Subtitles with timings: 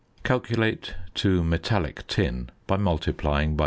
[0.23, 3.59] Calculate to metallic tin by multiplying by 0.